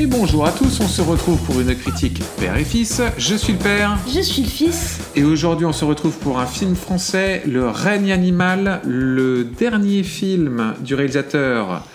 [0.00, 3.02] Et bonjour à tous, on se retrouve pour une critique père et fils.
[3.18, 3.98] Je suis le père.
[4.08, 4.98] Je suis le fils.
[5.14, 10.72] Et aujourd'hui, on se retrouve pour un film français, Le règne animal, le dernier film
[10.80, 11.86] du réalisateur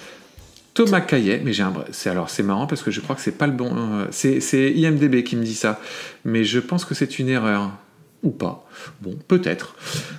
[0.75, 1.41] Thomas Caillet.
[1.43, 3.53] Mais j'ai un, c'est alors c'est marrant parce que je crois que c'est pas le
[3.53, 5.79] bon, euh, c'est, c'est IMDb qui me dit ça,
[6.25, 7.71] mais je pense que c'est une erreur
[8.23, 8.67] ou pas.
[9.01, 9.75] Bon, peut-être.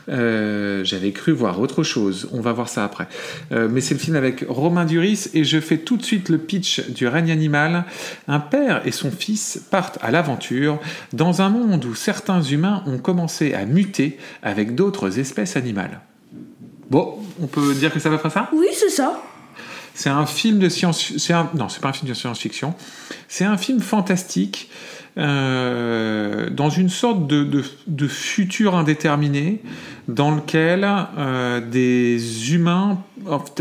[0.09, 2.29] Euh, J'avais cru voir autre chose.
[2.33, 3.09] On va voir ça après.
[3.53, 6.39] Euh, mais c'est le film avec Romain Duris et je fais tout de suite le
[6.39, 7.85] pitch du règne animal.
[8.29, 10.79] Un père et son fils partent à l'aventure
[11.13, 16.01] dans un monde où certains humains ont commencé à muter avec d'autres espèces animales.
[16.89, 18.49] Bon, on peut dire que ça va faire ça?
[18.53, 19.21] Oui, c'est ça.
[19.95, 21.13] C'est un film de science.
[21.31, 21.51] Un...
[21.55, 22.75] Non, c'est pas un film de science-fiction.
[23.29, 24.71] C'est un film fantastique
[25.19, 29.63] euh, dans une sorte de, de, de, futur indéterminé
[30.09, 32.99] dans lequel euh, des humains.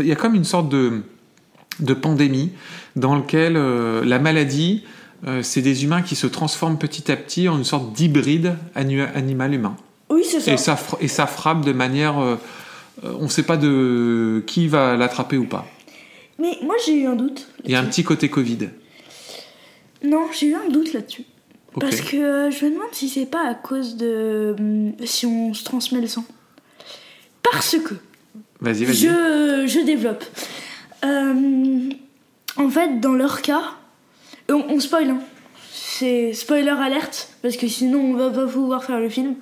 [0.00, 1.00] Il y a comme une sorte de,
[1.80, 2.52] de pandémie
[2.94, 4.84] dans lequel euh, la maladie,
[5.42, 9.74] c'est des humains qui se transforment petit à petit en une sorte d'hybride animal-humain.
[10.08, 10.52] Oui, c'est ça.
[10.52, 12.16] Et ça, et ça frappe de manière.
[13.02, 15.66] On ne sait pas de qui va l'attraper ou pas.
[16.38, 17.48] Mais moi j'ai eu un doute.
[17.64, 18.68] Il y a un petit côté Covid.
[20.04, 21.24] Non, j'ai eu un doute là-dessus.
[21.76, 21.86] Okay.
[21.86, 24.56] Parce que euh, je me demande si c'est pas à cause de.
[24.58, 26.24] Euh, si on se transmet le sang.
[27.42, 27.94] Parce que.
[28.60, 28.94] Vas-y, vas-y.
[28.96, 30.24] Je, je développe.
[31.04, 31.90] Euh,
[32.56, 33.62] en fait, dans leur cas.
[34.48, 35.20] On, on spoil, hein.
[35.70, 37.30] C'est spoiler alerte.
[37.42, 39.34] Parce que sinon, on va pas pouvoir faire le film.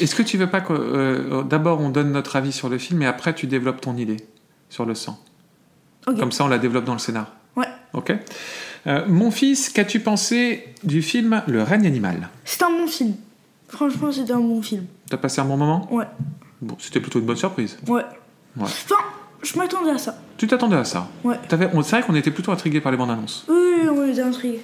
[0.00, 0.72] Est-ce que tu veux pas que.
[0.72, 4.18] Euh, D'abord, on donne notre avis sur le film et après, tu développes ton idée
[4.68, 5.18] sur le sang?
[6.06, 6.20] Okay.
[6.20, 7.32] Comme ça, on la développe dans le scénar.
[7.56, 7.68] Ouais.
[7.94, 8.12] Ok
[8.86, 12.28] euh, mon fils, qu'as-tu pensé du film Le règne animal?
[12.44, 13.14] C'est un bon film.
[13.68, 14.86] Franchement, c'était un bon film.
[15.08, 15.92] T'as passé un bon moment?
[15.92, 16.04] Ouais.
[16.60, 17.76] Bon, c'était plutôt une bonne surprise.
[17.86, 17.94] Ouais.
[17.94, 18.04] ouais.
[18.62, 18.96] Enfin,
[19.42, 20.16] je m'attendais à ça.
[20.36, 21.08] Tu t'attendais à ça?
[21.22, 21.36] Ouais.
[21.48, 23.44] C'est vrai qu'on était plutôt intrigués par les bandes annonces.
[23.48, 24.60] Oui, on était intrigués.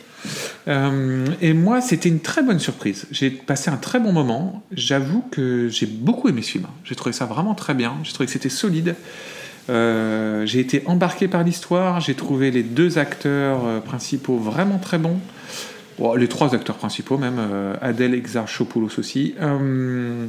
[0.69, 3.07] Euh, et moi, c'était une très bonne surprise.
[3.11, 4.63] J'ai passé un très bon moment.
[4.73, 6.67] J'avoue que j'ai beaucoup aimé ce film.
[6.85, 7.95] J'ai trouvé ça vraiment très bien.
[8.03, 8.97] J'ai trouvé que c'était solide.
[9.71, 14.99] Euh, j'ai été embarqué par l'histoire, j'ai trouvé les deux acteurs euh, principaux vraiment très
[14.99, 15.19] bons.
[15.99, 19.35] Bon, les trois acteurs principaux même, euh, Adèle Exarchopoulos aussi.
[19.41, 20.27] Euh,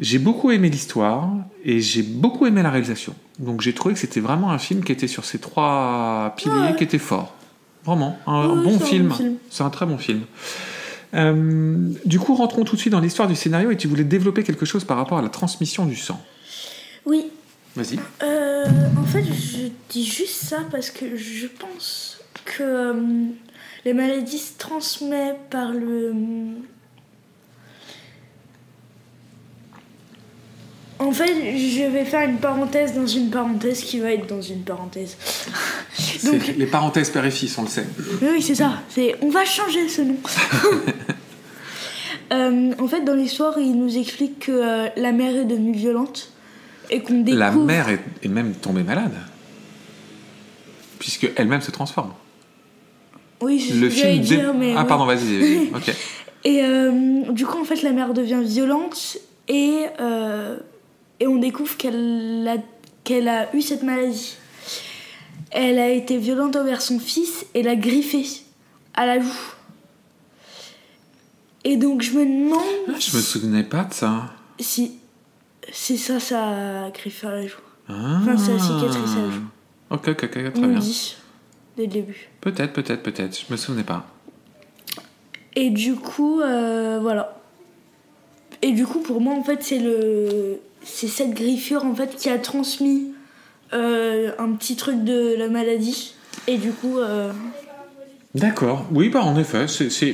[0.00, 1.30] j'ai beaucoup aimé l'histoire
[1.64, 3.14] et j'ai beaucoup aimé la réalisation.
[3.38, 6.76] Donc j'ai trouvé que c'était vraiment un film qui était sur ces trois piliers, Ouais.
[6.76, 7.34] qui était fort.
[7.84, 9.08] Vraiment, un, bon film.
[9.08, 9.34] bon film.
[9.48, 10.22] C'est un très bon film.
[12.04, 14.66] Du coup, rentrons tout de suite dans l'histoire du scénario et tu voulais développer quelque
[14.66, 16.20] chose par rapport à la transmission du sang?
[17.06, 17.26] Oui.
[17.76, 17.98] Vas-y.
[18.22, 18.64] Euh,
[18.98, 22.94] en fait, je dis juste ça parce que je pense que euh,
[23.84, 26.14] les maladies se transmettent par le.
[30.98, 34.62] En fait, je vais faire une parenthèse dans une parenthèse qui va être dans une
[34.62, 35.18] parenthèse.
[36.24, 37.84] Donc, Les parenthèses père et fils, on le sait.
[38.22, 38.82] oui, c'est ça.
[38.88, 40.16] C'est on va changer ce nom.
[42.32, 46.32] Euh, en fait, dans l'histoire, il nous explique que euh, la mère est devenue violente
[46.90, 47.38] et qu'on découvre.
[47.38, 49.14] La mère est, est même tombée malade.
[50.98, 52.12] Puisque elle-même se transforme.
[53.40, 54.12] Oui, c'est ce Le film.
[54.14, 55.38] dé- dire, mais ah, pardon, vas-y.
[55.38, 55.68] vas-y.
[55.74, 55.94] ok.
[56.44, 60.56] Et euh, du coup, en fait, la mère devient violente et, euh,
[61.18, 62.56] et on découvre qu'elle a,
[63.02, 64.36] qu'elle a eu cette maladie.
[65.50, 68.24] Elle a été violente envers son fils et l'a griffé
[68.94, 69.26] à la joue.
[71.64, 74.32] Et donc, je me demande Ah, je me souvenais pas de ça.
[74.60, 74.92] si
[75.72, 77.56] c'est ça, ça a griffé à la joue.
[77.88, 78.18] Ah.
[78.20, 79.42] Enfin, c'est la cicatrice à la joue.
[79.90, 80.78] Ok, ok, ok, très On bien.
[80.78, 81.16] dit
[81.76, 82.28] dès le début.
[82.40, 83.38] Peut-être, peut-être, peut-être.
[83.38, 84.06] Je me souvenais pas.
[85.54, 87.40] Et du coup, euh, voilà.
[88.62, 92.28] Et du coup, pour moi, en fait, c'est le, c'est cette griffure en fait qui
[92.28, 93.12] a transmis
[93.72, 96.14] euh, un petit truc de la maladie.
[96.46, 97.32] Et du coup, euh,
[98.36, 98.86] D'accord.
[98.92, 99.66] Oui, bah en effet.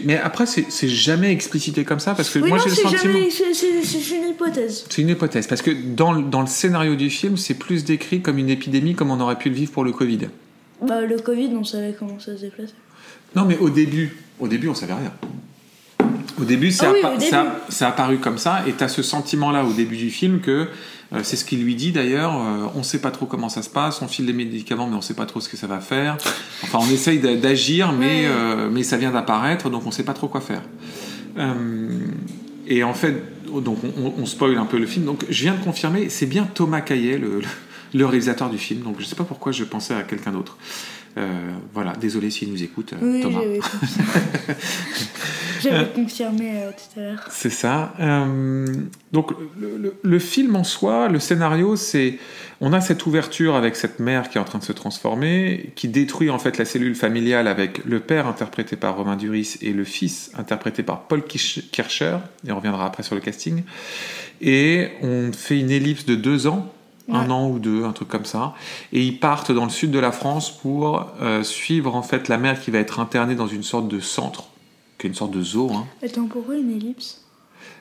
[0.04, 3.18] Mais après, c'est jamais explicité comme ça parce que oui, moi j'ai le c'est sentiment.
[3.18, 4.84] une hypothèse.
[4.88, 8.20] C'est une hypothèse parce que dans, le- dans le scénario du film, c'est plus décrit
[8.22, 10.28] comme une épidémie comme on aurait pu le vivre pour le Covid.
[10.86, 12.74] Bah, le Covid, on savait comment ça se déplaçait.
[13.34, 15.12] Non, mais au début, au début, on savait rien.
[16.42, 17.00] Au début, c'est Ah oui,
[17.32, 20.68] appa- apparu comme ça, et tu as ce sentiment-là au début du film que
[21.14, 22.34] euh, c'est ce qu'il lui dit d'ailleurs.
[22.34, 25.00] euh, on sait pas trop comment ça se passe, on file des médicaments, mais on
[25.02, 26.16] sait pas trop ce que ça va faire.
[26.64, 30.14] Enfin, on essaye d'a- d'agir, mais, euh, mais ça vient d'apparaître, donc on sait pas
[30.14, 30.62] trop quoi faire.
[31.38, 31.98] Euh,
[32.66, 33.22] et en fait,
[33.62, 35.04] donc on, on- spoil un peu le film.
[35.04, 37.46] Donc je viens de confirmer, c'est bien Thomas Caillet, le, le-
[37.94, 38.80] le réalisateur du film.
[38.82, 40.56] Donc je sais pas pourquoi je pensais à quelqu'un d'autre.
[41.18, 43.40] Euh, voilà, désolé s'il nous écoute, euh, Oui, Thomas.
[45.62, 46.50] j'avais confirmé.
[46.62, 47.24] Euh, tout à l'heure.
[47.30, 47.92] C'est ça.
[48.00, 48.66] Euh,
[49.12, 52.18] donc le, le- le film en soi, le scénario, c'est
[52.60, 55.88] on a cette ouverture avec cette mère qui est en train de se transformer, qui
[55.88, 59.84] détruit en fait la cellule familiale avec le père interprété par Romain Duris et le
[59.84, 62.16] fils interprété par Paul Kirch- Kircher.
[62.46, 63.62] Et on reviendra après sur le casting.
[64.40, 66.72] Et on fait une ellipse de deux ans.
[67.12, 68.54] Un an ou deux, un truc comme ça,
[68.92, 72.38] et ils partent dans le sud de la France pour euh, suivre en fait la
[72.38, 74.44] mère qui va être internée dans une sorte de centre,
[74.98, 77.24] qui est une sorte de zoo, hein, Attends, pourquoi une ellipse?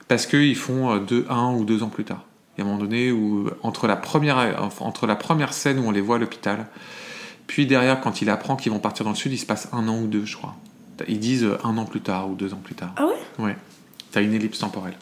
[0.08, 2.24] Parce qu'ils font euh, deux, un ou deux ans plus tard.
[2.56, 5.84] Il y a un moment donné où, entre la première, entre la première scène où
[5.84, 6.66] on les voit à l'hôpital,
[7.46, 9.88] puis derrière, quand il apprend qu'ils vont partir dans le sud, il se passe un
[9.88, 10.54] an ou deux, je crois.
[11.08, 12.92] Ils disent euh, un an plus tard ou deux ans plus tard.
[12.96, 13.44] Ah ouais?
[13.44, 13.56] Ouais.
[14.10, 14.96] T'as une ellipse temporelle.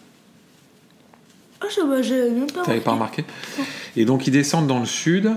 [1.71, 3.25] Je bah, j'avais même pas T'avais pas remarqué
[3.97, 5.31] Et donc ils descendent dans le sud,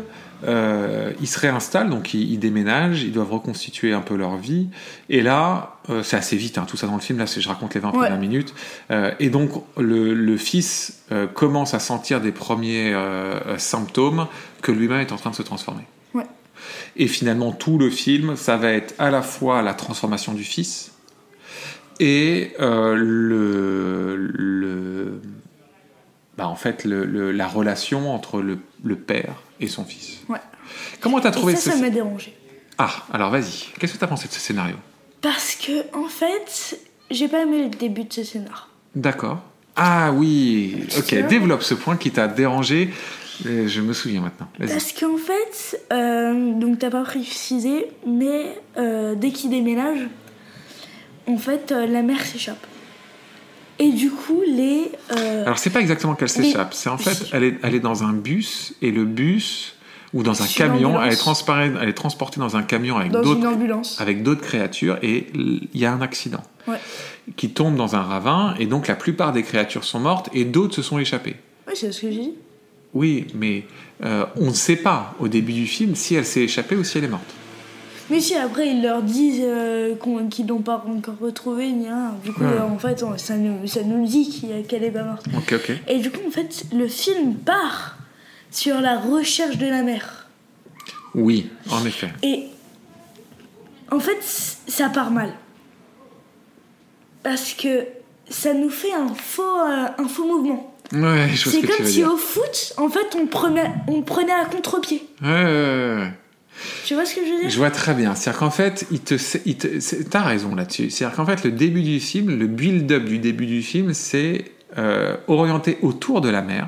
[0.45, 4.67] euh, ils se réinstallent, donc ils, ils déménagent, ils doivent reconstituer un peu leur vie.
[5.09, 7.73] Et là, euh, c'est assez vite, hein, tout ça dans le film, là je raconte
[7.75, 7.97] les 20 Ouais.
[7.99, 8.53] premières minutes.
[8.91, 11.03] Euh, et donc le, le fils
[11.33, 12.95] commence à sentir des premiers
[13.57, 14.27] symptômes
[14.61, 15.83] que lui-même est en train de se transformer.
[16.13, 16.25] Ouais.
[16.95, 20.91] Et finalement, tout le film, ça va être à la fois la transformation du fils
[21.99, 25.21] et le, le,
[26.37, 30.19] bah, en fait, le- le- la relation entre le, le père et son fils.
[30.29, 30.39] Ouais.
[30.99, 32.33] Comment t'as trouvé Et ça, ce ça m'a dérangé.
[32.77, 33.65] Ah, alors vas-y.
[33.79, 34.75] Qu'est-ce que t'as pensé de ce scénario?
[35.21, 36.79] Parce que, en fait,
[37.11, 38.69] j'ai pas aimé le début de ce scénar.
[38.95, 39.41] D'accord.
[39.75, 40.85] Ah oui.
[40.97, 41.13] Ok.
[41.27, 42.89] Développe ce point qui t'a dérangé.
[43.47, 44.47] Euh, Je me souviens maintenant.
[44.59, 50.07] Parce qu'en fait, euh, donc t'as pas précisé, mais euh, dès qu'il déménage,
[51.27, 52.65] en fait, euh, la mère s'échappe.
[53.79, 54.91] Et du coup, les.
[55.17, 56.73] euh, Alors c'est pas exactement qu'elle s'échappe.
[56.73, 59.75] C'est en fait, elle est, elle est dans un bus et le bus
[60.13, 61.17] ou dans un Sur camion, elle est,
[61.81, 63.47] elle est transportée dans un camion avec d'autres
[63.99, 66.77] avec d'autres créatures et il y a un accident Ouais.
[67.35, 70.75] qui tombe dans un ravin et donc la plupart des créatures sont mortes et d'autres
[70.75, 71.35] se sont échappées.
[71.67, 72.33] Oui, c'est ce que j'ai dit.
[72.93, 73.63] Oui, mais
[74.05, 76.99] euh, on ne sait pas au début du film si elle s'est échappée ou si
[76.99, 77.23] elle est morte.
[78.09, 82.13] Mais si après ils leur disent euh, qu'on- qu'ils l'ont pas encore retrouvé, ni rien.
[82.23, 82.51] Du coup, Ouais.
[82.51, 85.25] euh, en fait, on- ça nous, ça nous dit qu'il- qu'elle est pas morte.
[85.37, 85.71] Ok, ok.
[85.87, 87.97] Et du coup, en fait, le film part
[88.51, 90.27] sur la recherche de la mère.
[91.15, 92.09] Oui, en effet.
[92.23, 92.45] Et
[93.91, 95.29] en fait, c- ça part mal.
[97.23, 97.85] Parce que
[98.29, 100.75] ça nous fait un faux, euh, un faux mouvement.
[100.91, 102.11] Ouais, je vois ce C'est que tu comme veux si dire.
[102.13, 105.07] au foot, en fait, on prenait, on prenait à contre-pied.
[105.21, 106.11] Ouais, ouais, ouais, ouais.
[106.85, 107.49] Tu vois ce que je veux dire?
[107.49, 108.15] Je vois très bien.
[108.15, 109.15] C'est-à-dire qu'en fait, il te,
[109.45, 110.89] il te, c'est- t'as raison là-dessus.
[110.89, 114.45] C'est-à-dire qu'en fait, le début du film, le build-up du début du film, c'est
[114.77, 116.67] euh, orienté autour de la mer.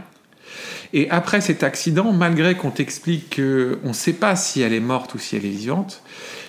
[0.94, 5.14] Et après cet accident, malgré qu'on t'explique qu'on ne sait pas si elle est morte
[5.16, 6.02] ou si elle est vivante,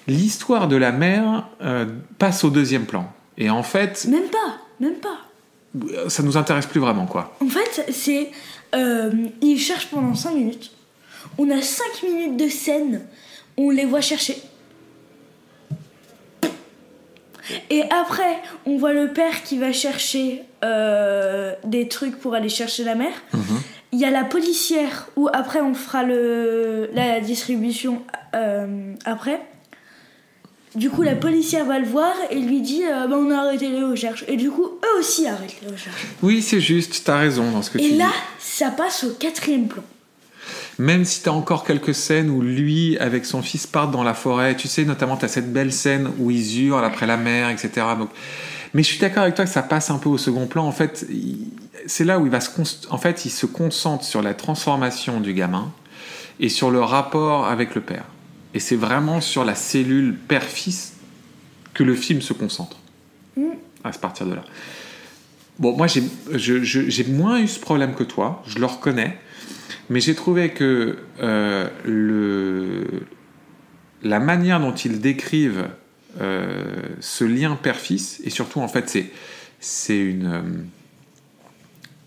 [0.06, 1.86] l'histoire de la mer euh,
[2.18, 3.10] passe au deuxième plan.
[3.38, 6.08] Et en fait, Même pas, même pas.
[6.08, 7.36] ça nous intéresse plus vraiment, quoi.
[7.42, 8.30] En fait, c'est.
[8.74, 9.10] Euh,
[9.42, 10.70] ils cherchent pendant 5 minutes.
[11.38, 13.02] On a 5 minutes de scène.
[13.56, 14.36] On les voit chercher.
[17.70, 22.82] Et après, on voit le père qui va chercher euh, des trucs pour aller chercher
[22.84, 23.12] la mère.
[23.92, 28.02] Il y a la policière où après on fera le, la distribution
[28.34, 29.40] euh, après.
[30.74, 33.68] Du coup, la policière va le voir et lui dit euh, bah, on a arrêté
[33.68, 34.24] les recherches.
[34.28, 36.06] Et du coup, eux aussi arrêtent les recherches.
[36.22, 37.96] Oui, c'est juste, t'as raison dans ce que tu Et dis.
[37.96, 39.82] là, ça passe au quatrième plan.
[40.78, 44.14] Même si tu as encore quelques scènes où lui, avec son fils, partent dans la
[44.14, 47.48] forêt, tu sais, notamment, tu as cette belle scène où ils hurlent après la mer,
[47.50, 47.70] etc.
[47.98, 48.10] Donc...
[48.74, 50.66] Mais je suis d'accord avec toi que ça passe un peu au second plan.
[50.66, 51.06] En fait,
[51.86, 55.20] c'est là où il va se, const- en fait, il se concentre sur la transformation
[55.20, 55.72] du gamin
[56.40, 58.04] et sur le rapport avec le père.
[58.52, 60.92] Et c'est vraiment sur la cellule père-fils
[61.72, 62.76] que le film se concentre.
[63.36, 63.44] Mm.
[63.82, 64.44] À partir de là.
[65.58, 69.18] Bon, moi, j'ai moins eu ce problème que toi, je le reconnais.
[69.88, 72.84] Mais j'ai trouvé que euh,
[74.02, 75.68] la manière dont ils décrivent
[76.20, 78.88] euh, ce lien père-fils, et surtout en fait
[79.60, 80.42] c'est, une, euh,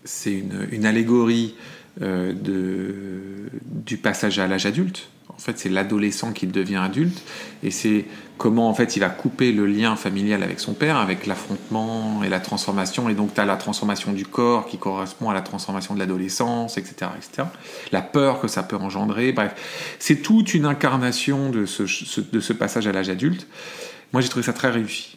[0.04, 1.54] c'est une, une allégorie
[2.02, 5.08] euh, de, du passage à l'âge adulte.
[5.40, 7.22] En fait, c'est l'adolescent qui devient adulte,
[7.62, 8.04] et c'est
[8.36, 12.28] comment en fait il va couper le lien familial avec son père, avec l'affrontement et
[12.28, 13.08] la transformation.
[13.08, 16.76] Et donc tu as la transformation du corps qui correspond à la transformation de l'adolescence,
[16.76, 17.48] etc., etc.
[17.90, 19.32] La peur que ça peut engendrer.
[19.32, 19.54] Bref,
[19.98, 23.46] c'est toute une incarnation de ce, passage à l'âge adulte.
[24.12, 25.16] Moi, j'ai trouvé ça très réussi.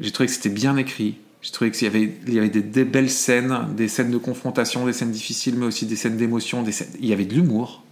[0.00, 1.18] J'ai trouvé que c'était bien écrit.
[1.42, 4.86] J'ai trouvé qu'il y avait, il y avait des, belles scènes, des scènes de confrontation,
[4.86, 6.64] des scènes difficiles, mais aussi des scènes d'émotion.
[6.98, 7.84] Il y avait de l'humour.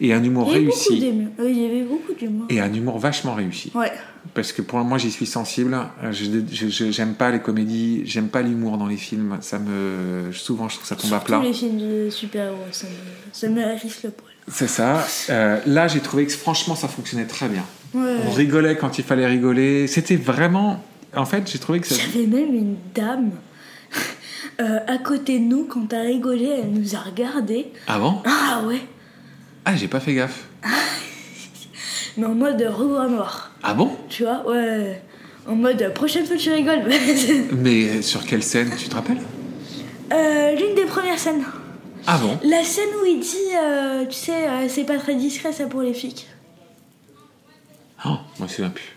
[0.00, 1.00] Et un humour Il y avait beaucoup réussi.
[1.00, 1.28] d'humour.
[1.38, 2.46] Oui, il y avait beaucoup d'humour.
[2.50, 3.70] Et un humour vachement réussi.
[3.74, 3.92] Ouais.
[4.34, 5.76] Parce que pour moi, j'y suis sensible.
[6.02, 9.38] Euh, je- J'aime pas les comédies, j'aime pas l'humour dans les films.
[9.40, 11.38] Ça me, souvent, je trouve que ça tombe à plat.
[11.38, 12.92] Tous les films de super-héros, ça me,
[13.32, 14.30] ça me hérisse le poil.
[14.48, 15.04] C'est ça.
[15.30, 17.64] Euh, là, j'ai trouvé que franchement, ça fonctionnait très bien.
[17.94, 18.16] Ouais.
[18.26, 19.86] On rigolait quand il fallait rigoler.
[19.86, 20.82] C'était vraiment.
[21.14, 21.96] En fait, j'ai trouvé que ça.
[22.14, 23.32] Avait même une dame
[24.60, 27.66] euh, à côté de nous, quand t'as rigolé, elle nous a regardé.
[27.86, 28.18] Ah bon?
[28.24, 28.80] Ah ouais
[29.64, 30.44] Ah, j'ai pas fait gaffe.
[32.16, 33.52] Mais en mode revoir noir.
[33.62, 33.96] Ah bon?
[34.08, 35.00] Tu vois Ouais.
[35.46, 36.84] En mode prochaine fois tu rigoles.
[37.52, 39.20] Mais sur quelle scène, tu te rappelles?
[40.12, 41.42] Euh, L'une des premières scènes.
[42.06, 42.38] Ah bon?
[42.44, 45.82] La scène où il dit, euh, tu sais, euh, c'est pas très discret ça pour
[45.82, 46.26] les flics.
[48.04, 48.96] Oh, moi, souviens plus.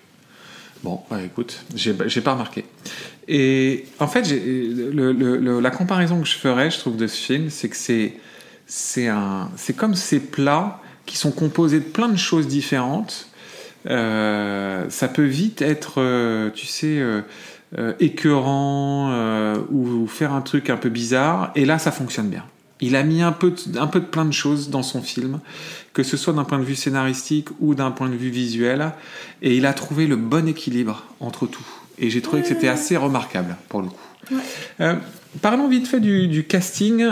[0.84, 2.66] Bon, bah, écoute, j'ai pas remarqué.
[3.28, 7.08] Et en fait, j'ai- le- le- le- la comparaison que je ferais, je trouve, de
[7.08, 8.14] ce film, c'est que c'est
[8.66, 13.28] c'est un, c'est comme ces plats qui sont composés de plein de choses différentes.
[13.88, 17.22] Euh, ça peut vite être, euh, tu sais, euh,
[17.78, 19.14] euh, écœurant
[19.70, 21.52] ou, ou faire un truc un peu bizarre.
[21.56, 22.44] Et là, ça fonctionne bien.
[22.82, 25.40] Il a mis un peu, de, un peu de plein de choses dans son film,
[25.94, 28.92] que ce soit d'un point de vue scénaristique ou d'un point de vue visuel,
[29.42, 31.66] et il a trouvé le bon équilibre entre tout.
[31.98, 34.36] Et j'ai trouvé que c'était assez remarquable pour le coup.
[34.80, 34.96] Ouais.
[35.42, 37.06] Parlons vite fait du, du casting,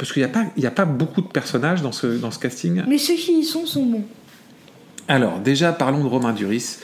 [0.00, 2.30] parce qu'il n'y a, pas- il y a pas beaucoup de personnages dans ce, dans
[2.30, 2.82] ce casting.
[2.88, 4.04] Mais ceux qui y sont sont bons.
[5.08, 6.78] Alors, déjà, parlons de Romain Duris,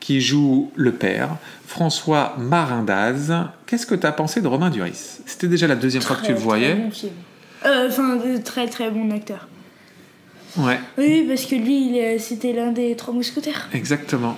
[0.00, 3.32] qui joue le père, François Marindaz.
[3.66, 5.18] Qu'est-ce que tu as pensé de Romain Duris?
[5.26, 6.72] C'était déjà la deuxième fois que tu le voyais.
[6.74, 7.12] Très bon film.
[7.66, 9.46] Euh, Enfin, de très très bon acteur.
[10.56, 13.68] Ouais, Oui, parce que lui, c'était l'un des trois mousquetaires.
[13.74, 14.36] exactement.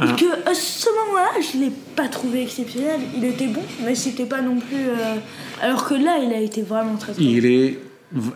[0.00, 0.16] Et Hein.
[0.18, 3.00] que à ce moment-là, je l'ai pas trouvé exceptionnel.
[3.16, 4.88] Il était bon, mais c'était pas non plus.
[4.88, 5.16] euh,
[5.62, 7.28] Alors que là, il a été vraiment très très bon.
[7.30, 7.78] Il est,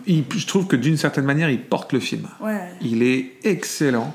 [0.07, 2.27] il- je trouve que d'une certaine manière, il porte le film.
[2.41, 2.69] Ouais.
[2.81, 4.13] Il est excellent.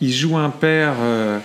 [0.00, 1.38] Il joue un père euh,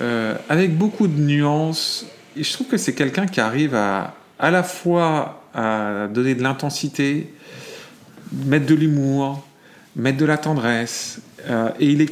[0.00, 2.06] euh, avec beaucoup de nuances.
[2.36, 6.42] Et je trouve que c'est quelqu'un qui arrive à à la fois à donner de
[6.44, 7.32] l'intensité,
[8.44, 9.44] mettre de l'humour,
[9.96, 12.06] mettre de la tendresse, euh, et il est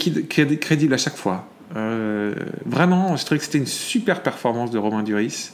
[0.59, 1.47] crédible à chaque fois.
[1.75, 5.51] Euh, vraiment, je trouvais que c'était une super performance de Romain Duris.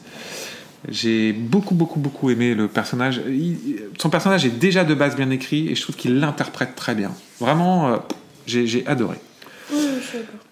[0.88, 3.20] J'ai beaucoup, beaucoup, beaucoup aimé le personnage.
[3.28, 6.94] Il- son personnage est déjà de base bien écrit et je trouve qu'il l'interprète très
[6.94, 7.12] bien.
[7.40, 7.96] Vraiment, euh,
[8.46, 9.16] j'ai adoré.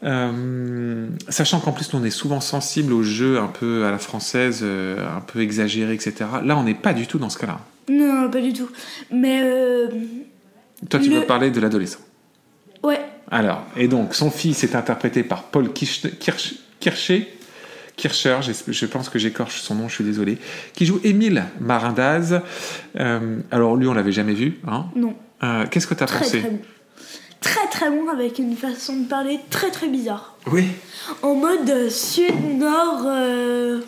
[0.04, 3.98] Euh, sachant qu'en plus, nous, on est souvent sensible aux jeux un peu à la
[3.98, 6.14] française, euh, un peu exagérés, etc.
[6.44, 7.60] Là, on n'est pas du tout dans ce cas-là.
[7.90, 8.68] Non, pas du tout.
[9.10, 9.42] Mais
[10.88, 11.98] Toi, tu Le- veux parler de l'adolescent.
[12.82, 17.28] ouais, Alors, et donc, son fils est interprété par Paul Kirch, Kirch- Kircher,
[17.96, 20.38] Kircher, je pense que j'écorche son nom, je suis désolé,
[20.74, 22.40] qui joue Émile Marindaz.
[22.98, 24.58] Euh, alors, lui, on l'avait jamais vu.
[24.66, 24.86] Hein?
[24.96, 25.14] Non.
[25.42, 26.40] Euh, Qu'est-ce que tu as Très pensé?
[26.40, 26.58] très bon.
[27.40, 30.36] Très très bon avec une façon de parler très très bizarre.
[30.50, 30.64] Oui.
[31.22, 33.02] En mode sud-nord.
[33.06, 33.80] euh,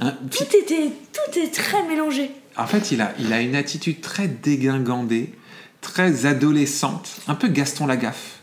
[0.00, 0.90] Hein, tout était.
[1.12, 2.30] Tout est très mélangé.
[2.56, 5.32] En fait, il a, il a une attitude très dégingandée,
[5.80, 8.38] très adolescente, un peu Gaston Lagaffe.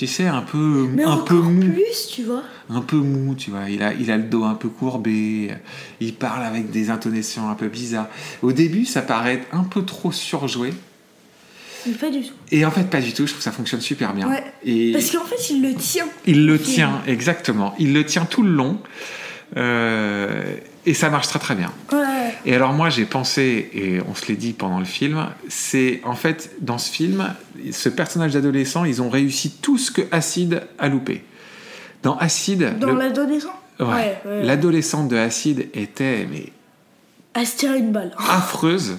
[0.00, 1.60] Tu sais, un peu, Mais un peu mou.
[1.60, 2.42] plus, tu vois.
[2.70, 3.68] un peu mou, tu vois.
[3.68, 5.50] Il a, il a le dos un peu courbé.
[6.00, 8.08] Il parle avec des intonations un peu bizarres.
[8.40, 10.72] Au début, ça paraît un peu trop surjoué.
[11.86, 12.32] Mais pas du tout.
[12.50, 13.26] Et en fait, pas du tout.
[13.26, 14.26] Je trouve que ça fonctionne super bien.
[14.30, 14.42] Ouais.
[14.64, 16.08] Et Parce qu'en fait, il le tient.
[16.24, 17.74] il le tient, exactement.
[17.78, 18.78] Il le tient tout le long.
[19.58, 21.70] Euh, et ça marche très très bien.
[21.92, 21.98] Ouais.
[22.46, 26.14] Et alors moi j'ai pensé, et on se l'est dit pendant le film, c'est en
[26.14, 27.34] fait dans ce film,
[27.70, 31.22] ce personnage d'adolescent, ils ont réussi tout ce que Acide a loupé.
[32.02, 34.42] Dans Acide, Dans le- l'adolescent ouais, ouais, ouais.
[34.44, 36.46] l'adolescente de Acide était mais
[37.34, 38.14] À se tirer une balle.
[38.30, 38.96] affreuse.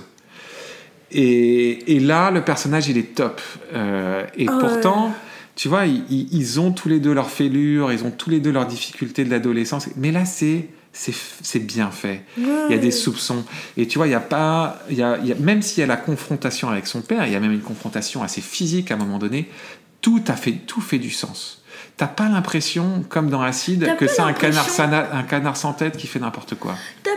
[1.12, 3.42] Et, et là, le personnage, il est top.
[3.74, 5.14] Euh, et Ah pourtant,
[5.56, 8.40] tu vois, ils, ils- ils ont tous les deux leurs fêlures, ils ont tous les
[8.40, 9.88] deux leurs difficultés de l'adolescence.
[9.98, 12.24] Mais là, c'est c'est bien fait.
[12.38, 13.44] Il y a des soupçons.
[13.78, 15.80] Et tu vois, il y a pas, il y a, il y a- même s'il
[15.80, 18.92] y a la confrontation avec son père, il y a même une confrontation assez physique
[18.92, 19.50] à un moment donné.
[20.02, 21.64] Tout a fait, tout fait du sens.
[21.98, 25.98] T'as pas l'impression, comme dans Acide, que c'est un canard, sana- un canard sans tête
[25.98, 26.76] qui fait n'importe quoi.
[27.04, 27.12] T'as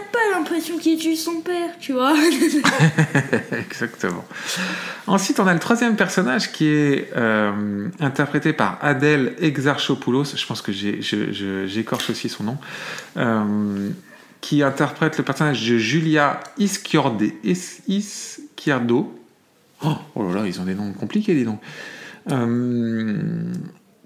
[0.55, 2.15] l'impression qu'il tue son père, tu vois.
[3.53, 4.25] Exactement.
[5.07, 10.37] Ensuite, on a le troisième personnage qui est euh, interprété par Adèle Exarchopoulos.
[10.37, 12.59] Je pense que j'écorche aussi son nom.
[13.17, 13.91] euh,
[14.41, 19.19] qui interprète le personnage de Julia Ischiorde, Is- Ischiardo.
[19.83, 21.61] Oh, oh là là, ils ont des noms compliqués, dis donc.
[22.31, 23.23] Euh,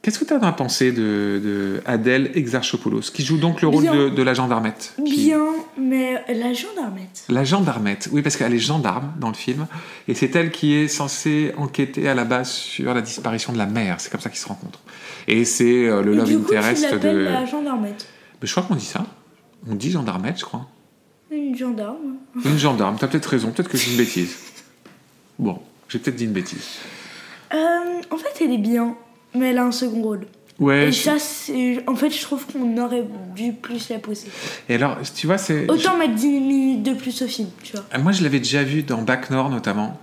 [0.08, 3.94] Qu'est-ce que tu as pensé de, de Adèle Exarchopoulos, qui joue donc le rôle Bien.
[3.94, 5.44] de, de la gendarmette qui- Bien,
[5.78, 7.24] mais la gendarmette.
[7.28, 9.66] La gendarmette, oui, parce qu'elle est gendarme dans le film,
[10.08, 13.66] et c'est elle qui est censée enquêter à la base sur la disparition de la
[13.66, 14.00] mère.
[14.00, 14.80] C'est comme ça qu'ils se rencontrent.
[15.26, 17.08] Et c'est euh, le Et love interest de.
[17.10, 18.06] la gendarmette.
[18.40, 19.04] Mais je crois qu'on dit ça.
[19.68, 20.68] On dit gendarmette, je crois.
[21.30, 22.16] Une gendarme.
[22.46, 24.36] Une gendarme, t'as peut-être raison, peut-être que dis une bêtise.
[25.38, 25.60] Bon,
[25.90, 26.78] j'ai peut-être dit une bêtise.
[27.52, 27.58] Euh,
[28.10, 28.96] en fait, elle est bien,
[29.34, 30.26] mais elle a un second rôle.
[30.58, 31.12] Ouais, Et je- ça.
[31.86, 33.04] En fait, je trouve qu'on aurait
[33.36, 34.26] dû plus la pousser.
[34.68, 35.70] et alors, tu vois, c'est.
[35.70, 37.84] Autant mettre 10 minutes de plus au film, tu vois.
[37.92, 40.00] Ah, Moi, je l'avais déjà vue dans Bac Nord, notamment.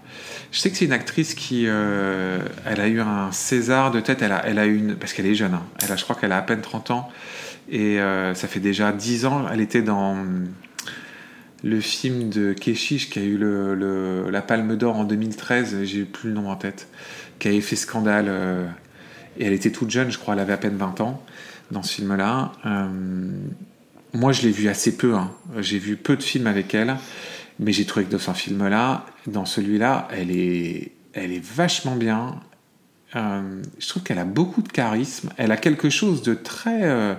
[0.53, 4.21] Je sais que c'est une actrice qui, euh, elle a eu un César de tête.
[4.21, 5.53] Elle a, elle a eu une, parce qu'elle est jeune.
[5.53, 5.63] hein.
[5.83, 7.09] Elle a, je crois qu'elle a à peine 30 ans,
[7.69, 9.47] et euh, ça fait déjà 10 ans.
[9.51, 10.47] Elle était dans hum,
[11.65, 15.83] le film de Keshish qui a eu le, le- la Palme d'Or en 2013.
[15.83, 16.87] J'ai plus le nom en tête.
[17.39, 18.27] Qui avait fait scandale.
[18.29, 18.65] euh,
[19.37, 20.33] et elle était toute jeune, je crois.
[20.33, 21.23] Elle avait à peine 20 ans
[21.71, 22.51] dans ce film-là.
[22.65, 22.87] Euh,
[24.13, 25.15] moi, je l'ai vu assez peu.
[25.15, 25.31] hein.
[25.59, 26.97] J'ai vu peu de films avec elle.
[27.59, 32.35] Mais j'ai trouvé que dans ce film-là, dans celui-là, elle est, elle est vachement bien.
[33.15, 35.29] Euh, je trouve qu'elle a beaucoup de charisme.
[35.37, 37.13] Elle a quelque chose de très, euh,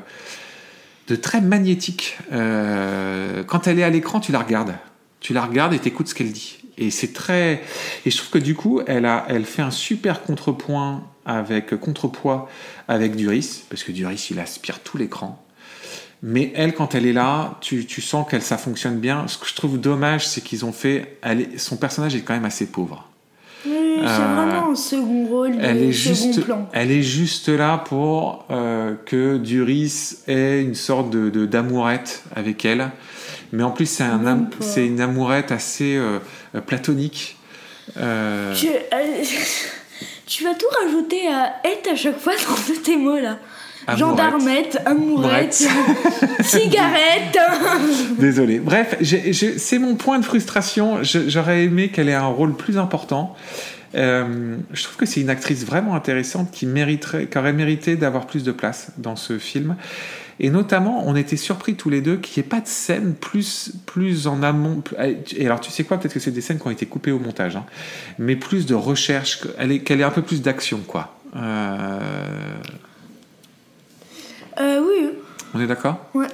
[1.08, 2.18] de très magnétique.
[2.30, 4.74] Quand elle est à l'écran, tu la regardes.
[5.20, 6.58] Tu la regardes et t'écoutes ce qu'elle dit.
[6.78, 7.62] Et c'est très.
[8.04, 12.48] Et je trouve que du coup, elle a, elle fait un super contrepoint avec contrepoids
[12.88, 15.42] avec Duris, parce que Duris, il aspire tout l'écran.
[16.22, 19.26] Mais elle, quand elle est là, tu, tu sens qu'elle ça fonctionne bien.
[19.28, 21.18] Ce que je trouve dommage, c'est qu'ils ont fait.
[21.22, 23.08] Elle son personnage est quand même assez pauvre.
[23.66, 26.68] Oui, c'est Euh, vraiment un second rôle, Elle est second juste, plan.
[26.72, 32.90] elle est juste là pour euh, que Duris ait une sorte de- d'amourette avec elle.
[33.52, 36.18] Mais en plus, c'est un am- une amourette assez euh,
[36.66, 37.36] platonique.
[37.96, 38.70] Euh, Tu, euh,
[40.26, 43.38] tu vas tout rajouter à être à chaque fois dans tes mots là.
[43.96, 45.54] Gendarmette, amourette,
[46.42, 47.38] cigarette.
[48.18, 48.58] Désolé.
[48.58, 48.96] Bref,
[49.58, 50.98] c'est mon point de frustration.
[51.02, 53.36] J'aurais aimé qu'elle ait un rôle plus important.
[53.96, 58.26] Euh, je trouve que c'est une actrice vraiment intéressante qui mériterait, qui aurait mérité d'avoir
[58.26, 59.76] plus de place dans ce film.
[60.38, 63.72] Et notamment, on était surpris tous les deux qu'il n'y ait pas de scène plus,
[63.86, 64.82] plus en amont.
[65.34, 67.18] Et alors, tu sais quoi Peut-être que c'est des scènes qui ont été coupées au
[67.18, 67.64] montage, hein.
[68.18, 71.16] mais plus de recherche, qu'elle ait, qu'elle ait un peu plus d'action, quoi.
[71.36, 71.98] Euh,
[74.60, 75.10] Euh, oui,
[75.54, 76.06] on est d'accord?
[76.14, 76.26] Ouais.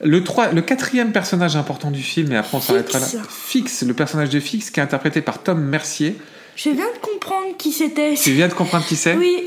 [0.00, 3.06] Le, trois- le quatrième personnage important du film, et après on s'arrêtera là.
[3.06, 3.26] Fix.
[3.28, 6.16] Fix, le personnage de Fix, qui est interprété par Tom Mercier.
[6.56, 8.14] Je viens de comprendre qui c'était.
[8.14, 9.44] Tu viens de comprendre qui c'est Oui,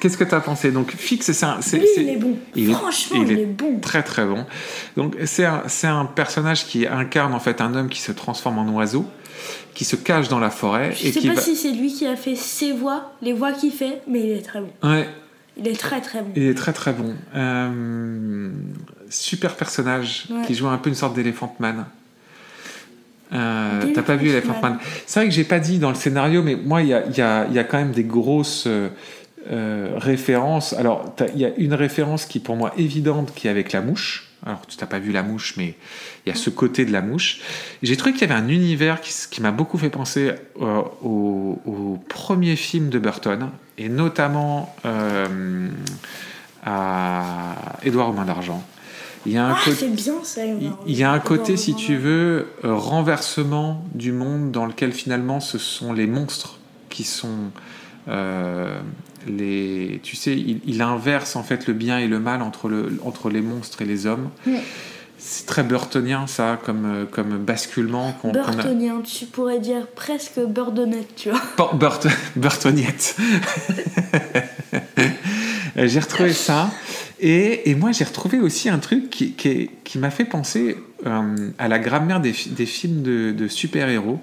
[0.00, 1.60] Qu'est-ce que tu as pensé Donc Fix, c'est un...
[1.60, 2.36] c'est- lui c'est- il est bon.
[2.56, 3.78] il est- Franchement, il il, est est bon.
[3.80, 4.46] Très très bon.
[4.96, 8.58] Donc c'est un, c'est un personnage qui incarne en fait un homme qui se transforme
[8.58, 9.04] en oiseau,
[9.74, 11.40] qui se cache dans la forêt Je et sais qui pas va...
[11.40, 14.42] si c'est lui qui a fait ses voix, les voix qu'il fait, mais il est
[14.42, 14.70] très bon.
[14.82, 15.06] Ouais,
[15.58, 16.32] Il est très très bon.
[16.34, 17.14] il est très très bon.
[17.36, 18.50] Euh,
[19.10, 20.46] super personnage Ouais.
[20.46, 21.84] qui joue un peu une sorte d'éléphant man.
[23.32, 24.78] Euh, D'Elephant T'as pas vu Elephant Man.
[25.06, 27.16] C'est vrai que j'ai pas dit dans le scénario, mais moi il y a, il
[27.16, 28.88] y, a, il y a quand même des grosses euh,
[29.50, 30.72] euh, références.
[30.72, 33.80] Alors il y a une référence qui est pour moi évidente qui est avec la
[33.80, 34.26] mouche.
[34.44, 35.74] Alors tu t'as pas vu la mouche, mais
[36.24, 37.40] il y a ce côté de la mouche.
[37.82, 41.98] J'ai trouvé qu'il y avait un univers qui, m'a beaucoup fait penser euh, au, au
[42.08, 44.74] premier film de Burton et notamment
[46.64, 48.62] à Édouard aux mains d'argent.
[49.26, 50.40] Il y a un Ah, côté bien ça.
[50.86, 55.40] il y a un côté, si tu veux, euh, renversement du monde dans lequel finalement
[55.40, 57.50] ce sont les monstres qui sont
[58.08, 58.78] euh,
[59.26, 60.00] les.
[60.02, 63.28] Tu sais, il, il inverse en fait le bien et le mal entre, le, entre
[63.28, 64.30] les monstres et les hommes.
[64.46, 64.54] Mm.
[65.22, 68.52] C'est très burtonien ça, comme, euh, comme basculement qu'on qu'on a.
[68.52, 71.42] Burtonien, tu pourrais dire presque Burdonnette, tu vois.
[71.58, 72.06] Por- Burt-
[72.36, 73.16] Burtoniette.
[75.76, 76.70] J'ai retrouvé ça.
[77.22, 82.20] Et, moi, j'ai retrouvé aussi un truc qui, m'a fait penser euh, à la grammaire
[82.20, 84.20] des, fi- des films de, super-héros,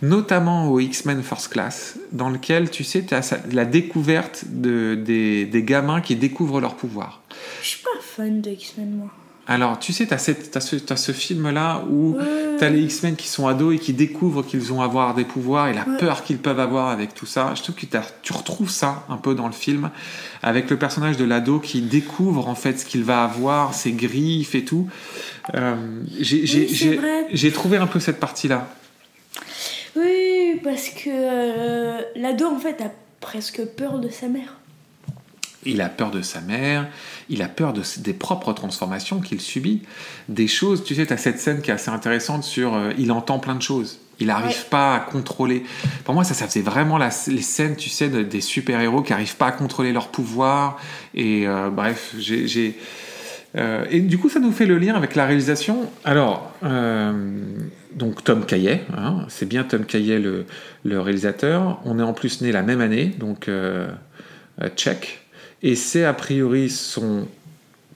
[0.00, 5.44] notamment au X-Men First Class, dans lequel, tu sais, tu as la découverte de, des,
[5.44, 7.22] des gamins qui découvrent leur pouvoir.
[7.62, 9.10] Je suis pas fan de X-Men, moi.
[9.46, 12.24] Alors, tu sais, tu as, ce, ce film-là où Ouais.
[12.58, 15.72] T'as les X-Men qui sont ados et qui découvrent qu'ils vont avoir des pouvoirs et
[15.72, 15.96] la Ouais.
[15.98, 17.52] peur qu'ils peuvent avoir avec tout ça.
[17.56, 17.86] Je trouve que
[18.22, 19.90] tu retrouves ça un peu dans le film
[20.42, 24.54] avec le personnage de l'ado qui découvre en fait ce qu'il va avoir, ses griffes
[24.54, 24.88] et tout.
[25.54, 25.74] Euh,
[26.20, 28.68] j'ai trouvé un peu cette partie-là.
[29.96, 34.58] Oui, parce que euh, l'ado, en fait, a presque peur de sa mère.
[35.66, 36.86] Il a peur de sa mère,
[37.28, 39.82] il a peur de, des propres transformations qu'il subit,
[40.30, 43.12] des choses, tu sais, tu as cette scène qui est assez intéressante sur euh, il
[43.12, 44.66] entend plein de choses, il n'arrive Ouais.
[44.70, 45.64] pas à contrôler.
[46.04, 49.12] Pour moi, ça, ça faisait vraiment la- les scènes, tu sais, de- des super-héros qui
[49.12, 50.78] n'arrivent pas à contrôler leur pouvoir.
[51.14, 52.78] Et euh, bref, j'ai.
[53.56, 55.90] euh, et du coup, ça nous fait le lien avec la réalisation.
[56.04, 57.12] Alors, euh,
[57.92, 60.46] donc Tom Caillet, hein, c'est bien Tom Caillet le,
[60.84, 61.80] le réalisateur.
[61.84, 63.50] On est en plus né la même année, donc
[64.76, 65.19] check.
[65.62, 67.26] Et c'est a priori son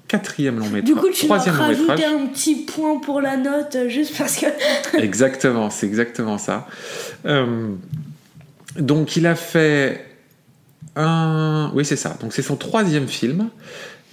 [0.09, 0.85] quatrième long métrage.
[0.85, 4.17] Du coup, tu vas troisième long rajouter un petit point pour la note euh, juste
[4.17, 4.47] parce que.
[4.99, 6.67] Exactement, c'est exactement ça.
[7.27, 7.69] Euh,
[8.79, 10.05] donc il a fait
[10.97, 11.71] un...
[11.75, 12.17] Oui, c'est ça.
[12.21, 13.49] Donc c'est son troisième film.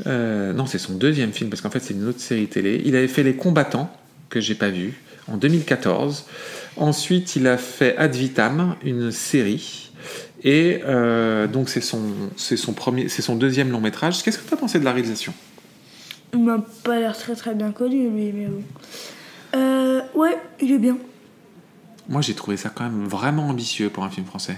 [0.07, 2.81] Euh, non, c'est son deuxième film, parce qu'en fait c'est une autre série télé.
[2.85, 3.91] Il avait fait Les Combattants,
[4.29, 4.93] que j'ai pas vu,
[5.27, 6.25] en 2014.
[6.77, 9.90] Ensuite, il a fait Ad Vitam, une série.
[10.43, 12.01] Et euh, donc c'est son,
[12.35, 14.23] c'est son premier, c'est son deuxième long métrage.
[14.23, 15.33] Qu'est-ce que tu as pensé de la réalisation?
[16.33, 18.63] Il m'a pas l'air très très bien connu, lui, mais bon.
[19.55, 20.97] Euh, ouais, il est bien.
[22.09, 24.57] Moi, j'ai trouvé ça quand même vraiment ambitieux pour un film français.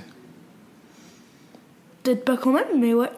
[2.04, 3.10] Peut-être pas quand même, mais ouais.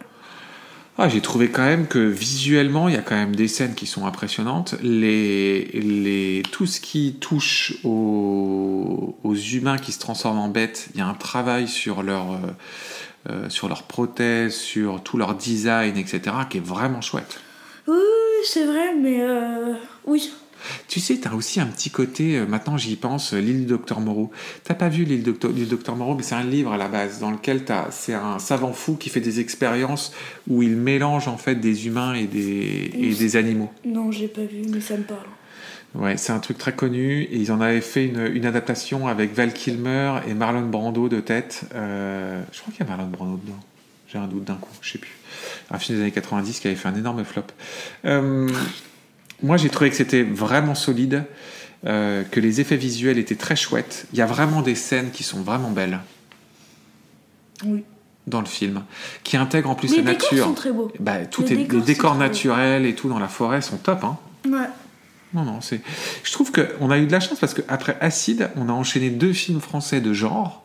[0.97, 3.85] Ah, j'ai trouvé quand même que visuellement, il y a quand même des scènes qui
[3.85, 4.75] sont impressionnantes.
[4.81, 9.13] Les, les, tout ce qui touche aux,
[9.53, 12.37] humains qui se transforment en bêtes, il y a un travail sur leur, euh,
[13.29, 17.41] euh, sur leur prothèse, sur tout leur design, etc., qui est vraiment chouette.
[17.87, 17.97] Oui,
[18.45, 19.73] c'est vrai, mais euh,
[20.05, 20.31] oui.
[20.87, 23.65] Tu sais, tu as aussi un petit côté, euh, maintenant j'y pense, euh, l'île du
[23.65, 24.31] Docteur Moreau.
[24.63, 27.19] T'as pas vu l'île Docteur- du Docteur Moreau, mais c'est un livre à la base
[27.19, 30.11] dans lequel t'as- c'est un savant fou qui fait des expériences
[30.47, 33.71] où il mélange en fait des humains et des, et des animaux.
[33.85, 35.19] Non, j'ai pas vu, mais ça me parle.
[35.93, 39.33] Ouais, c'est un truc très connu et ils en avaient fait une, une adaptation avec
[39.33, 41.61] Val Kilmer et Marlon Brando de tête.
[41.73, 43.59] Euh, je crois qu'il y a Marlon Brando dedans.
[44.11, 45.15] J'ai un doute d'un coup, je sais plus.
[45.71, 47.43] Un film des années 90 qui avait fait un énorme flop.
[48.03, 48.49] Euh,
[49.43, 51.25] moi, j'ai trouvé que c'était vraiment solide,
[51.85, 54.07] euh, que les effets visuels étaient très chouettes.
[54.13, 55.99] Il y a vraiment des scènes qui sont vraiment belles
[57.65, 57.83] Oui.
[58.27, 58.83] dans le film,
[59.23, 60.45] qui intègrent en plus les la décors nature.
[60.45, 60.91] sont très beaux.
[60.99, 64.03] Bah, tout Les est, décors, les décors naturels et tout dans la forêt sont top.
[64.03, 64.17] Hein.
[64.47, 64.67] Ouais.
[65.33, 65.81] Non, non, c'est.
[66.23, 69.33] Je trouve qu'on a eu de la chance parce qu'après Acide, on a enchaîné deux
[69.33, 70.63] films français de genre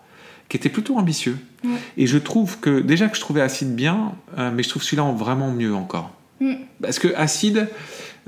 [0.49, 1.37] qui étaient plutôt ambitieux.
[1.65, 1.71] Ouais.
[1.97, 5.05] Et je trouve que, déjà que je trouvais Acide bien, euh, mais je trouve celui-là
[5.05, 6.13] en vraiment mieux encore.
[6.41, 6.55] Mm.
[6.83, 7.69] Parce que Acide,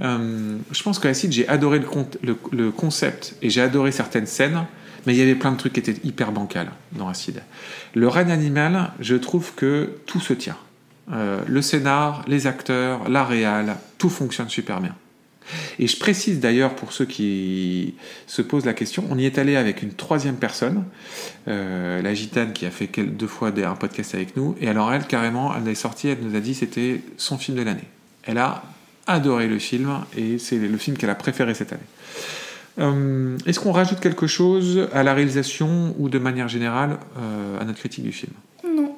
[0.00, 3.92] euh, je pense que Acide, j'ai adoré le, con- le- le concept et j'ai adoré
[3.92, 4.64] certaines scènes,
[5.06, 7.42] mais il y avait plein de trucs qui étaient hyper bancals dans Acide.
[7.94, 10.56] Le règne animal, je trouve que tout se tient.
[11.12, 14.94] Euh, le scénar, les acteurs, la réal, tout fonctionne super bien.
[15.80, 17.94] Et je précise d'ailleurs pour ceux qui
[18.28, 20.84] se posent la question, on y est allé avec une troisième personne,
[21.48, 24.54] euh, la gitane qui a fait deux fois un podcast avec nous.
[24.60, 27.62] Et alors elle, carrément, elle est sortie, elle nous a dit c'était son film de
[27.62, 27.88] l'année.
[28.22, 28.62] Elle a
[29.06, 31.82] adoré le film et c'est le film qu'elle a préféré cette année.
[32.78, 37.64] Euh, Est-ce qu'on rajoute quelque chose à la réalisation ou de manière générale euh, à
[37.64, 38.32] notre critique du film?
[38.64, 38.94] Non.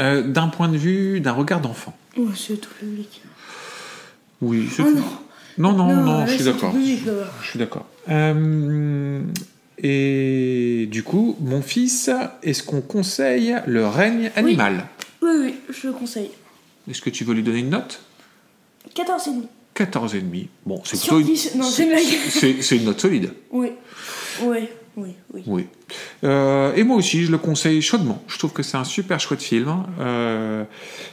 [0.00, 1.96] Euh, D'un point de vue, d'un regard d'enfant.
[2.18, 3.22] Oh, c'est tout public.
[4.40, 5.04] Oui, c'est Oh non.
[5.58, 6.74] Non, non, non, là, je suis d'accord.
[7.42, 7.86] Je suis d'accord.
[9.78, 12.10] Et du coup, mon fils,
[12.42, 14.86] est-ce qu'on conseille le règne animal?
[15.22, 16.30] Oui, oui, je le conseille.
[16.90, 18.00] Est-ce que tu veux lui donner une note?
[18.94, 19.48] 14 et demi.
[19.74, 20.48] 14,5.
[20.64, 23.32] Bon, c'est plutôt une- 10, non, c'est une note solide.
[23.50, 23.72] Oui.
[24.42, 25.42] Oui, oui, oui.
[25.46, 25.66] Oui.
[26.24, 28.22] Euh, et moi aussi, je le conseille chaudement.
[28.26, 29.84] Je trouve que c'est un super chouette film.
[30.00, 30.64] Euh,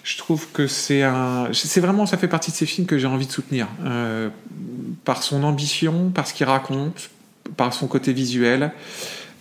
[0.03, 1.49] je trouve que c'est un.
[1.53, 3.67] C'est vraiment, ça fait partie de ces films que j'ai envie de soutenir.
[3.86, 4.29] Euh,
[5.03, 7.09] par son ambition, par ce qu'il raconte,
[7.57, 8.71] par son côté visuel.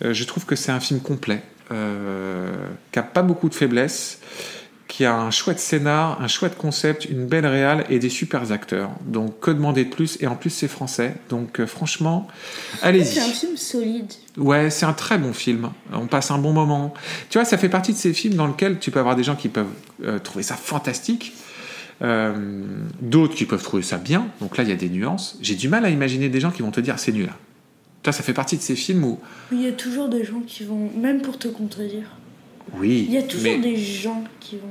[0.01, 4.19] Je trouve que c'est un film complet, qui a pas beaucoup de faiblesses,
[4.93, 8.91] qui a un chouette scénar, un chouette concept, une belle réale et des super acteurs.
[9.07, 10.19] Donc, que demander de plus?
[10.21, 11.15] Et en plus, c'est français.
[11.29, 12.27] Donc, euh, franchement,
[12.83, 13.15] allez-y.
[13.15, 14.13] C'est un film solide.
[14.37, 15.71] Ouais, c'est un très bon film.
[15.91, 16.93] On passe un bon moment.
[17.31, 19.35] Tu vois, ça fait partie de ces films dans lesquels tu peux avoir des gens
[19.35, 19.65] qui peuvent
[20.03, 21.33] euh, trouver ça fantastique,
[22.03, 22.63] euh,
[23.01, 24.27] d'autres qui peuvent trouver ça bien.
[24.41, 25.39] Donc là, il y a des nuances.
[25.41, 27.29] J'ai du mal à imaginer des gens qui vont te dire c'est nul.
[28.03, 29.19] Tu vois, ça fait partie de ces films où,
[29.51, 32.05] il y a toujours des gens qui vont, même pour te contredire,
[32.71, 34.67] oui, il y a toujours mais des gens qui vont.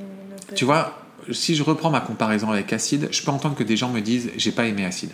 [0.54, 0.98] Tu vois,
[1.30, 4.30] si je reprends ma comparaison avec Acide, je peux entendre que des gens me disent
[4.36, 5.10] j'ai pas aimé Acide.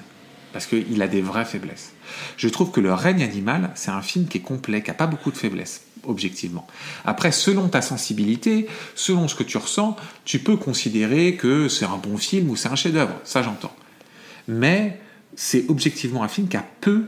[0.53, 1.93] Parce qu'il a des vraies faiblesses.
[2.39, 5.07] Je trouve que Le règne animal, c'est un film qui est complet, qui a pas
[5.07, 6.67] beaucoup de faiblesses, objectivement.
[7.05, 11.99] Après, selon ta sensibilité, selon ce que tu ressens, tu peux considérer que c'est un
[11.99, 13.13] bon film ou c'est un chef-d'œuvre.
[13.25, 13.75] Ça, j'entends.
[14.49, 14.99] Mais
[15.37, 17.05] c'est objectivement un film qui a peu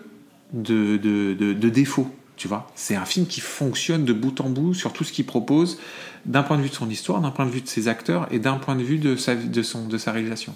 [0.53, 2.14] de- de défauts.
[2.40, 5.26] Tu vois, c'est un film qui fonctionne de bout en bout sur tout ce qu'il
[5.26, 5.79] propose,
[6.24, 8.38] d'un point de vue de son histoire, d'un point de vue de ses acteurs et
[8.38, 10.55] d'un point de vue de sa, de son, de sa réalisation.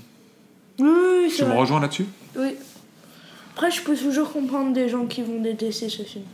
[0.78, 1.58] Oui, oui, Tu me vrai.
[1.58, 2.06] rejoins là-dessus?
[2.38, 2.54] Oui.
[3.54, 6.24] Après, je peux toujours comprendre des gens qui vont détester ce film.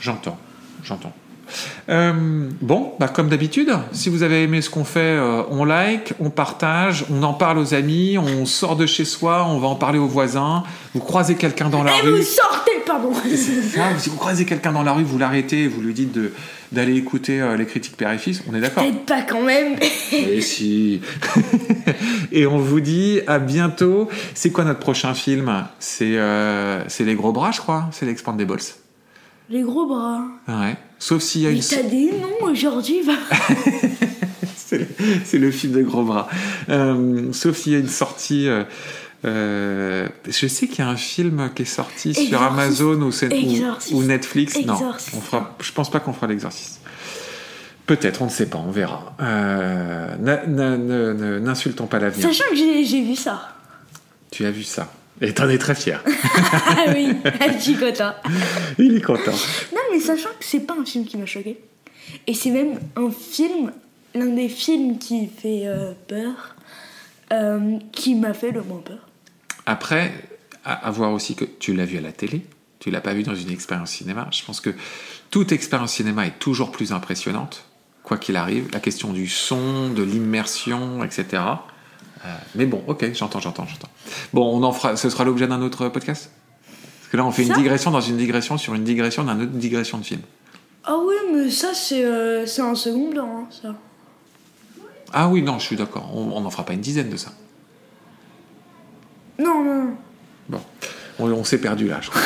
[0.00, 0.38] J'entends,
[0.82, 1.12] j'entends.
[1.88, 6.14] Euh, bon, bah comme d'habitude, si vous avez aimé ce qu'on fait, euh, on like,
[6.18, 9.76] on partage, on en parle aux amis, on sort de chez soi, on va en
[9.76, 10.64] parler aux voisins.
[10.94, 12.16] Vous croisez quelqu'un dans la Et rue.
[12.18, 13.12] vous sortez, pardon
[13.78, 16.32] Ah, si vous croisez quelqu'un dans la rue, vous l'arrêtez, vous lui dites de-
[16.72, 19.76] d'aller écouter euh, les critiques père et fils, on est d'accord Peut-être pas quand même.
[20.12, 21.00] Et si
[22.32, 24.08] Et on vous dit à bientôt.
[24.34, 25.66] C'est quoi notre prochain film?
[25.78, 27.88] C'est euh, c'est Les Gros Bras, je crois.
[27.92, 28.58] C'est l'Expandables.
[29.50, 30.22] Les gros bras.
[30.48, 30.74] Ouais.
[30.98, 31.62] Sauf s'il y a Mais une.
[31.62, 33.12] t'as des noms aujourd'hui, va.
[34.56, 34.86] C'est le,
[35.24, 36.28] c'est le film de Gros Bras.
[36.70, 38.48] Euh, sauf s'il y a une sortie.
[39.24, 42.42] Euh, je sais qu'il y a un film qui est sorti sur.
[42.42, 44.56] Amazon ou, Netflix.
[44.64, 45.16] Non, Exorciste.
[45.16, 46.80] on fera, je pense pas qu'on fera l'exorciste.
[47.86, 49.14] Peut-être, on ne sait pas, on verra.
[49.20, 50.16] Euh,
[51.40, 52.26] N'insultons pas l'avenir.
[52.26, 53.56] Sachant que j'ai j'ai vu ça.
[54.30, 54.90] Tu as vu ça.
[55.20, 56.02] Et t'en es très fier.
[56.66, 57.08] Ah oui,
[57.54, 58.14] je suis content.
[58.78, 59.32] Il est content.
[59.72, 61.58] Non, mais sachant que c'est pas un film qui m'a choqué.
[62.26, 63.72] Et c'est même un film,
[64.14, 66.56] l'un des films qui fait euh, peur,
[67.32, 69.08] euh, qui m'a fait le moins peur.
[69.66, 70.12] Après,
[70.64, 72.46] à, à voir aussi que tu l'as vu à la télé,
[72.78, 74.28] tu l'as pas vu dans une expérience cinéma.
[74.30, 74.70] Je pense que
[75.30, 77.64] toute expérience cinéma est toujours plus impressionnante,
[78.02, 78.68] quoi qu'il arrive.
[78.72, 81.42] La question du son, de l'immersion, etc.
[82.24, 83.88] Euh, mais bon, ok, j'entends, j'entends, j'entends.
[84.32, 86.30] Bon, on en fera, ce sera l'objet d'un autre podcast?
[86.66, 89.52] Parce que là, on fait une digression dans une digression sur une digression d'un autre
[89.52, 90.20] digression de film.
[90.84, 93.74] Ah oui, mais ça, c'est euh, un second plan, hein, ça.
[95.12, 96.10] Ah oui, non, je suis d'accord.
[96.14, 97.32] On n'en fera pas une dizaine de ça.
[99.38, 99.96] Non, non, non.
[100.48, 100.60] Bon,
[101.18, 102.22] on, on s'est perdu là, je crois.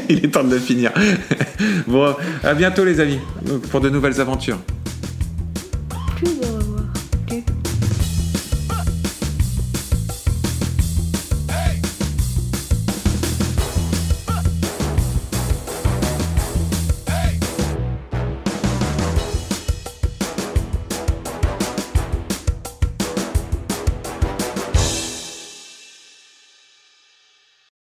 [0.08, 0.92] Il est temps de le finir.
[1.86, 2.14] bon,
[2.44, 3.18] à bientôt les amis,
[3.70, 4.58] pour de nouvelles aventures.
[6.16, 6.55] Plus de...